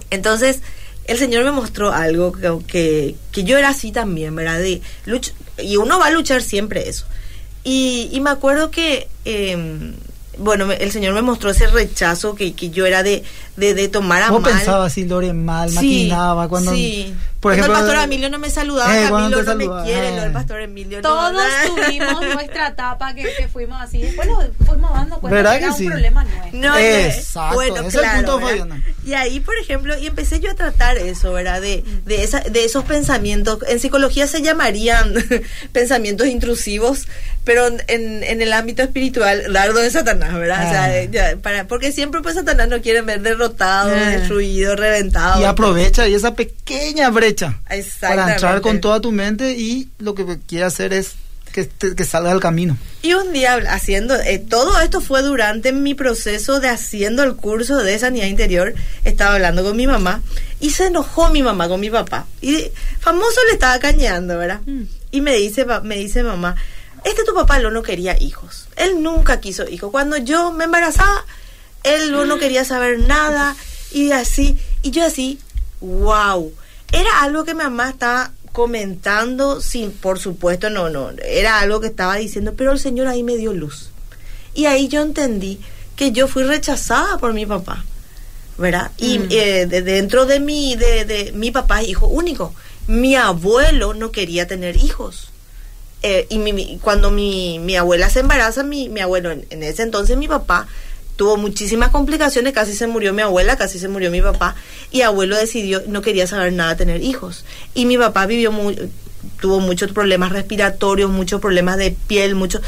[0.09, 0.61] entonces,
[1.05, 2.33] el Señor me mostró algo
[2.67, 4.59] que, que, yo era así también, ¿verdad?
[4.59, 4.81] De
[5.59, 7.05] y uno va a luchar siempre eso.
[7.63, 9.09] Y, y me acuerdo que...
[9.27, 9.93] Eh,
[10.39, 13.25] bueno, el Señor me mostró ese rechazo que, que yo era de,
[13.57, 14.53] de, de tomar a ¿Cómo mal.
[14.53, 16.73] pensaba así, Lore, mal, maquinaba cuando...
[16.73, 17.15] Sí.
[17.41, 20.63] Por ejemplo, el pastor Emilio no me saludaba, eh, Camilo no me quiere, el pastor
[20.63, 25.53] Emilio Todos tuvimos nuestra etapa que, que, fuimos así, después nos fuimos dando cuenta ¿verdad
[25.59, 26.27] que, era un problema.
[26.57, 30.55] No, Exacto, bueno, es claro, el punto Y ahí, por ejemplo, y empecé yo a
[30.55, 31.61] tratar eso, ¿verdad?
[31.61, 35.15] De, de, esa, de esos pensamientos, en psicología se llamarían
[35.73, 37.07] pensamientos intrusivos,
[37.45, 40.67] pero en, en el ámbito espiritual, dardo de Satanás, ¿verdad?
[40.67, 41.05] O sea, ah.
[41.05, 44.11] ya, para, porque siempre pues Satanás no quiere ver derrotado, ah.
[44.11, 45.41] destruido, reventado.
[45.41, 47.61] Y aprovecha y esa pequeña brecha
[48.01, 51.15] para entrar con toda tu mente y lo que quiere hacer es
[51.57, 52.77] que, que salga del camino.
[53.01, 57.79] Y un día haciendo, eh, todo esto fue durante mi proceso de haciendo el curso
[57.79, 60.23] de sanidad interior, estaba hablando con mi mamá
[60.61, 62.27] y se enojó mi mamá con mi papá.
[62.43, 64.61] Y famoso le estaba cañando, ¿verdad?
[64.67, 64.83] Mm.
[65.13, 66.57] Y me dice, me dice mamá,
[67.05, 68.69] este tu papá no quería hijos.
[68.77, 69.91] Él nunca quiso hijos.
[69.91, 71.25] Cuando yo me embarazaba,
[71.85, 73.57] él no quería saber nada
[73.93, 74.59] y así.
[74.83, 75.39] Y yo así,
[75.81, 76.53] wow.
[76.93, 81.89] Era algo que mi mamá estaba comentando, sin, por supuesto, no, no, era algo que
[81.89, 83.91] estaba diciendo, pero el Señor ahí me dio luz.
[84.55, 85.61] Y ahí yo entendí
[85.95, 87.85] que yo fui rechazada por mi papá,
[88.57, 88.93] ¿verdad?
[88.97, 89.29] Y mm.
[89.31, 92.55] eh, de, dentro de mi, de, de mi papá es hijo único.
[92.87, 95.29] Mi abuelo no quería tener hijos.
[96.03, 100.29] Eh, y cuando mi, mi, abuela se embaraza, mi, mi abuelo, en, ese entonces mi
[100.29, 100.67] papá,
[101.17, 104.55] tuvo muchísimas complicaciones, casi se murió mi abuela, casi se murió mi papá,
[104.91, 107.45] y abuelo decidió, no quería saber nada tener hijos.
[107.75, 108.91] Y mi papá vivió muy,
[109.41, 112.63] tuvo muchos problemas respiratorios, muchos problemas de piel, muchos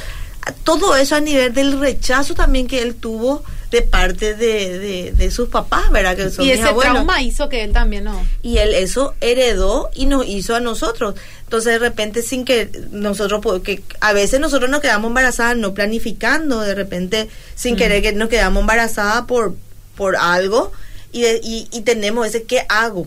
[0.64, 5.48] todo eso a nivel del rechazo también que él tuvo de parte de, de, sus
[5.48, 6.16] papás, ¿verdad?
[6.16, 8.26] Que y ese trauma hizo que él también, ¿no?
[8.42, 11.16] Y él eso heredó y nos hizo a nosotros.
[11.44, 16.60] Entonces de repente sin que nosotros, que a veces nosotros nos quedamos embarazadas no planificando,
[16.60, 19.54] de repente sin querer que nos quedamos embarazadas por,
[19.96, 20.72] por algo
[21.12, 23.06] y, y, tenemos ese ¿qué hago?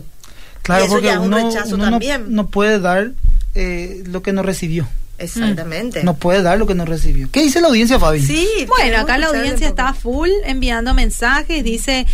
[0.62, 2.26] Claro, porque ya es un rechazo también.
[2.34, 3.12] No, puede dar
[3.54, 4.88] eh, lo que no recibió.
[5.18, 6.02] Exactamente.
[6.02, 7.28] No puede dar lo que no recibió.
[7.30, 8.20] ¿Qué dice la audiencia, Fabi?
[8.20, 11.62] Sí, bueno, acá la audiencia está full enviando mensajes.
[11.62, 12.06] Dice,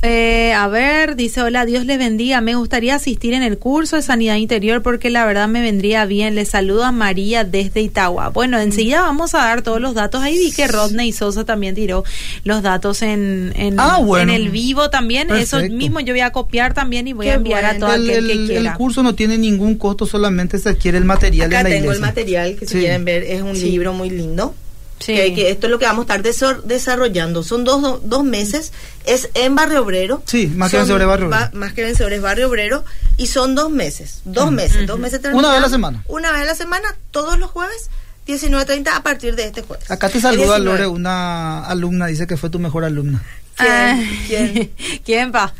[0.00, 2.40] eh, a ver, dice, hola, Dios les bendiga.
[2.40, 6.36] Me gustaría asistir en el curso de sanidad interior porque la verdad me vendría bien.
[6.36, 8.28] Les saludo a María desde Itagua.
[8.28, 10.22] Bueno, enseguida vamos a dar todos los datos.
[10.22, 12.04] Ahí vi que Rodney Sosa también tiró
[12.44, 15.30] los datos en, en, ah, en el vivo también.
[15.30, 18.26] Eso mismo yo voy a copiar también y voy a enviar a todo el, aquel
[18.28, 18.70] que quiera.
[18.70, 22.54] El curso no tiene ningún costo, solamente se adquiere el material Acá tengo el material
[22.54, 24.54] que si quieren ver, es un libro muy lindo.
[24.98, 27.42] Que, esto es lo que vamos a estar desarrollando.
[27.42, 28.72] Son dos, dos meses,
[29.06, 30.22] es en Barrio Obrero.
[30.26, 31.50] Sí, más que vencedores Barrio Obrero.
[31.52, 32.84] más que vencedores Barrio Obrero.
[33.16, 36.04] Y son dos meses, dos meses, dos meses Una vez a la semana.
[36.08, 37.90] Una vez a la semana, todos los jueves,
[38.26, 39.90] 19.30 a partir de este jueves.
[39.90, 43.22] Acá te saluda Lore, una alumna, dice que fue tu mejor alumna.
[43.22, 43.38] ¿Quién?
[43.60, 44.70] Ah, ¿Quién?
[45.04, 45.52] ¿Quién va?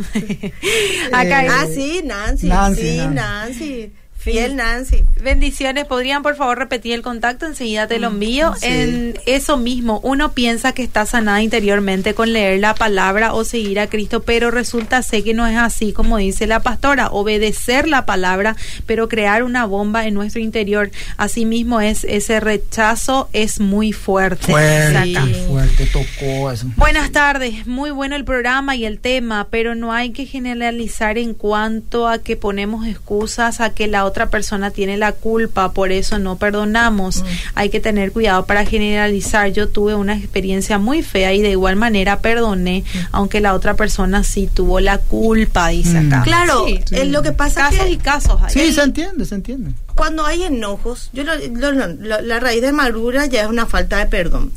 [1.12, 2.46] Acá eh, ah, sí, Nancy.
[2.46, 3.92] Nancy sí, Nancy.
[4.32, 5.04] Fiel Nancy.
[5.22, 5.84] Bendiciones.
[5.86, 7.46] ¿Podrían por favor repetir el contacto?
[7.46, 8.54] Enseguida te lo mm, envío.
[8.62, 13.80] En eso mismo, uno piensa que está sanada interiormente con leer la palabra o seguir
[13.80, 18.06] a Cristo, pero resulta sé que no es así como dice la pastora, obedecer la
[18.06, 20.90] palabra, pero crear una bomba en nuestro interior.
[21.16, 24.52] Asimismo es ese rechazo es muy fuerte.
[24.52, 26.66] Fuerte, fuerte, tocó eso.
[26.76, 31.34] Buenas tardes, muy bueno el programa y el tema, pero no hay que generalizar en
[31.34, 36.18] cuanto a que ponemos excusas a que la otra persona tiene la culpa, por eso
[36.18, 37.22] no perdonamos.
[37.22, 37.26] Mm.
[37.54, 39.50] Hay que tener cuidado para generalizar.
[39.52, 42.98] Yo tuve una experiencia muy fea y de igual manera perdoné, mm.
[43.12, 46.12] aunque la otra persona sí tuvo la culpa, dice mm.
[46.12, 46.22] acá.
[46.22, 48.40] Claro, es lo que pasa casos y casos.
[48.48, 49.72] Sí, se entiende, se entiende.
[49.94, 54.52] Cuando hay enojos, yo la raíz de amargura ya es una falta de perdón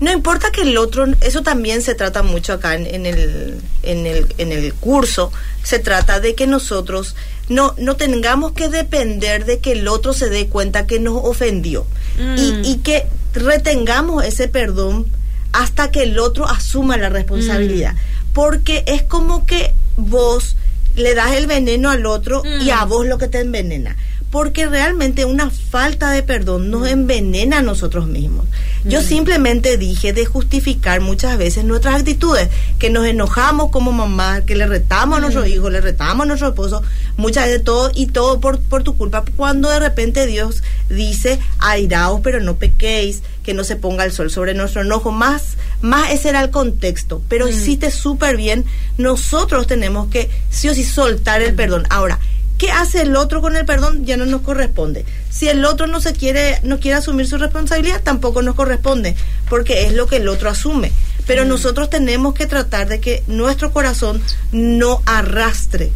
[0.00, 4.34] no importa que el otro, eso también se trata mucho acá en, el, en, el,
[4.38, 5.30] en el curso,
[5.62, 7.14] se trata de que nosotros
[7.50, 11.84] no, no tengamos que depender de que el otro se dé cuenta que nos ofendió
[12.16, 12.64] y, mm.
[12.64, 15.06] y, que retengamos ese perdón
[15.52, 17.94] hasta que el otro asuma la responsabilidad.
[17.94, 18.32] Mm.
[18.32, 20.56] Porque es como que vos
[20.94, 22.88] le das el veneno al otro y a mm.
[22.88, 23.96] vos lo que te envenena
[24.30, 28.46] porque realmente una falta de perdón nos envenena a nosotros mismos.
[28.84, 34.54] Yo simplemente dije de justificar muchas veces nuestras actitudes, que nos enojamos como mamá, que
[34.54, 36.82] le retamos a nuestros hijos, le retamos a nuestro esposo,
[37.16, 42.20] muchas veces todo y todo por, por tu culpa, cuando de repente Dios dice, airaos
[42.22, 46.28] pero no pequéis, que no se ponga el sol sobre nuestro enojo, más, más ese
[46.28, 48.64] era el contexto, pero hiciste súper bien,
[48.96, 51.84] nosotros tenemos que sí o sí soltar el perdón.
[51.90, 52.18] Ahora,
[52.60, 54.04] ¿Qué hace el otro con el perdón?
[54.04, 55.06] Ya no nos corresponde.
[55.30, 59.16] Si el otro no se quiere, no quiere asumir su responsabilidad, tampoco nos corresponde,
[59.48, 60.92] porque es lo que el otro asume.
[61.26, 61.48] Pero mm.
[61.48, 64.20] nosotros tenemos que tratar de que nuestro corazón
[64.52, 65.90] no arrastre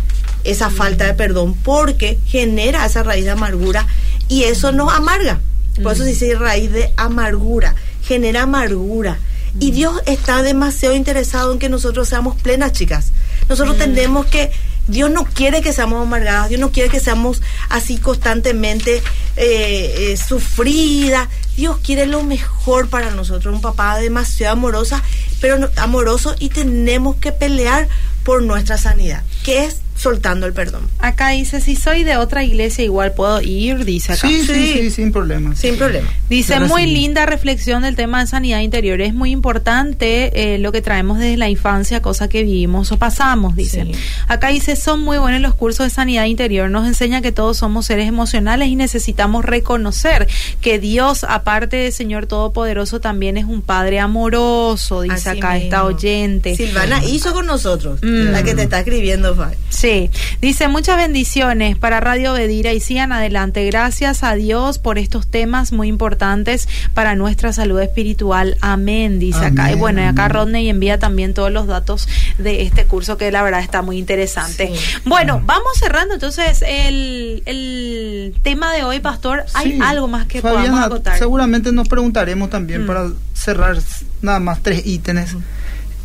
[0.45, 0.73] esa mm.
[0.73, 3.87] falta de perdón, porque genera esa raíz de amargura
[4.29, 5.41] y eso nos amarga.
[5.83, 6.13] Por eso se mm.
[6.15, 9.19] dice raíz de amargura, genera amargura.
[9.61, 13.13] Y Dios está demasiado interesado en que nosotros seamos plenas, chicas.
[13.51, 14.51] Nosotros tenemos que
[14.87, 19.03] Dios no quiere que seamos amargados, Dios no quiere que seamos así constantemente
[19.37, 21.29] eh, eh, sufridas.
[21.57, 25.03] Dios quiere lo mejor para nosotros, un papá demasiado amorosa,
[25.41, 27.89] pero amoroso y tenemos que pelear
[28.25, 30.83] por nuestra sanidad, que es soltando el perdón.
[30.99, 34.29] Acá dice, si soy de otra iglesia igual puedo ir, dice acá.
[34.29, 35.57] Sí, sí, sí, sin problema.
[35.57, 36.07] Sin problema.
[36.29, 39.01] Dice, muy linda reflexión del tema de sanidad interior.
[39.01, 43.57] Es muy importante eh, lo que traemos desde la infancia, cosa que vivimos o pasamos,
[43.57, 43.93] dice.
[44.29, 46.69] Acá dice, son muy buenos los cursos de sanidad interior.
[46.71, 50.29] Nos enseña que todos somos seres emocionales y necesitamos reconocer
[50.61, 56.57] que Dios, aparte de Señor Todopoderoso, también es un Padre amoroso, dice acá esta oyente.
[56.57, 59.35] Silvana hizo con nosotros, la que te está escribiendo,
[59.71, 59.94] Sí,
[60.41, 63.65] dice muchas bendiciones para Radio Bedira y sigan adelante.
[63.67, 68.57] Gracias a Dios por estos temas muy importantes para nuestra salud espiritual.
[68.61, 69.73] Amén, dice acá.
[69.73, 73.43] Y bueno, y acá Rodney envía también todos los datos de este curso que la
[73.43, 74.73] verdad está muy interesante.
[75.05, 79.45] Bueno, vamos cerrando entonces el, el tema de hoy, Pastor.
[79.55, 81.19] ¿Hay algo más que podamos acotar?
[81.19, 82.87] Seguramente nos preguntaremos también mm.
[82.87, 83.79] para cerrar
[84.23, 85.37] nada más tres ítems.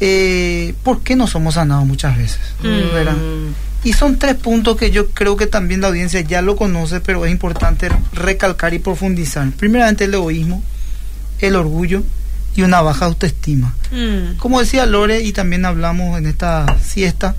[0.01, 2.39] Eh, ¿Por qué no somos sanados muchas veces?
[2.61, 3.68] Mm.
[3.83, 7.25] Y son tres puntos que yo creo que también la audiencia ya lo conoce, pero
[7.25, 9.49] es importante recalcar y profundizar.
[9.51, 10.61] Primeramente el egoísmo,
[11.39, 12.03] el orgullo
[12.55, 13.73] y una baja autoestima.
[13.91, 14.35] Mm.
[14.37, 17.35] Como decía Lore y también hablamos en esta siesta,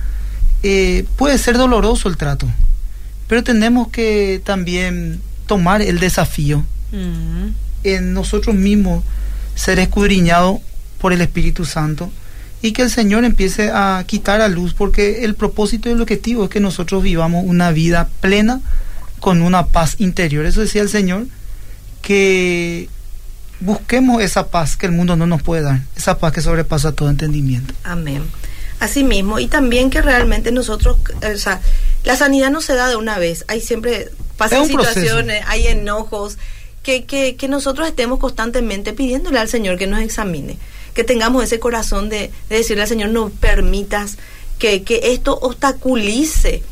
[0.62, 2.48] eh, puede ser doloroso el trato,
[3.28, 7.48] pero tenemos que también tomar el desafío mm.
[7.84, 9.04] en nosotros mismos,
[9.54, 10.60] ser escudriñados
[10.98, 12.10] por el Espíritu Santo
[12.62, 16.44] y que el Señor empiece a quitar a luz, porque el propósito y el objetivo
[16.44, 18.60] es que nosotros vivamos una vida plena
[19.18, 20.44] con una paz interior.
[20.44, 21.26] Eso decía el Señor,
[22.02, 22.88] que
[23.60, 27.08] busquemos esa paz que el mundo no nos puede dar, esa paz que sobrepasa todo
[27.08, 27.74] entendimiento.
[27.84, 28.22] Amén.
[28.78, 31.60] Así mismo, y también que realmente nosotros, o sea,
[32.04, 36.38] la sanidad no se da de una vez, hay siempre, pasan situaciones, hay enojos,
[36.82, 40.56] que, que, que nosotros estemos constantemente pidiéndole al Señor que nos examine
[40.94, 44.18] que tengamos ese corazón de, decirle al Señor, no permitas
[44.58, 46.62] que, esto obstaculice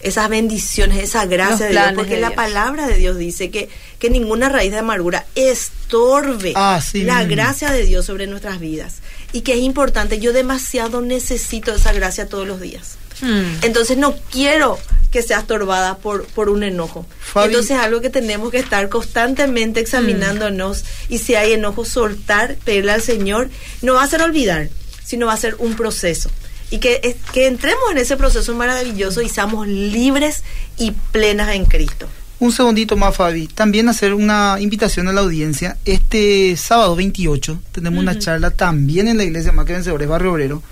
[0.00, 4.48] esas bendiciones, esa gracia de Dios, porque la palabra de Dios dice que, que ninguna
[4.48, 8.96] raíz de amargura estorbe ah, la gracia de Dios sobre nuestras vidas.
[9.32, 12.98] Y que es importante, yo demasiado necesito esa gracia todos los días.
[13.24, 13.58] Hmm.
[13.62, 14.78] Entonces no quiero
[15.14, 17.06] que sea estorbada por, por un enojo.
[17.36, 21.12] Entonces es algo que tenemos que estar constantemente examinándonos mm.
[21.12, 23.48] y si hay enojo, soltar, pedirle al Señor.
[23.80, 24.70] No va a ser olvidar,
[25.04, 26.32] sino va a ser un proceso.
[26.72, 30.42] Y que, que entremos en ese proceso maravilloso y seamos libres
[30.78, 32.08] y plenas en Cristo.
[32.40, 33.46] Un segundito más, Fabi.
[33.46, 35.76] También hacer una invitación a la audiencia.
[35.84, 40.62] Este sábado 28 tenemos una charla también en la iglesia Más que Vencedores, Barrio Obrero,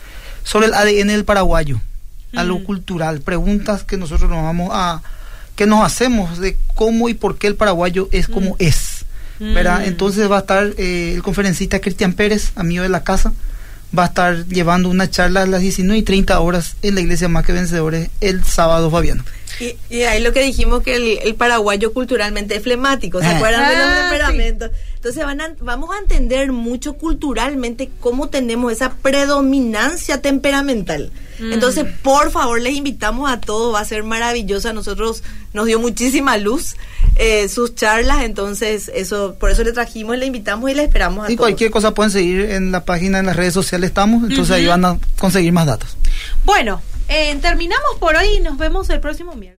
[0.42, 1.80] sobre el ADN del paraguayo,
[2.34, 5.02] algo cultural, preguntas que nosotros nos vamos a
[5.56, 9.04] que nos hacemos de cómo y por qué el paraguayo es como es.
[9.38, 9.86] ¿verdad?
[9.86, 13.32] Entonces va a estar eh, el conferencista Cristian Pérez, amigo de la casa,
[13.96, 17.28] va a estar llevando una charla a las 19 y 30 horas en la iglesia
[17.28, 19.24] Más que Vencedores el sábado, Fabiano.
[19.90, 23.36] Y, ahí lo que dijimos que el, paraguayo culturalmente es flemático, ¿se ah.
[23.36, 24.70] acuerdan de los ah, temperamentos?
[24.96, 31.10] Entonces van vamos a entender mucho culturalmente cómo tenemos esa predominancia temperamental.
[31.40, 31.52] Mm.
[31.54, 34.68] Entonces, por favor, les invitamos a todos, va a ser maravilloso.
[34.68, 36.76] A nosotros nos dio muchísima luz
[37.16, 41.32] eh, sus charlas, entonces eso por eso le trajimos, le invitamos y le esperamos a
[41.32, 44.66] y cualquier cosa pueden seguir en la página, en las redes sociales estamos, entonces ahí
[44.66, 45.96] van a conseguir más datos.
[46.44, 49.50] Bueno, eh, terminamos por hoy y nos vemos el próximo miércoles.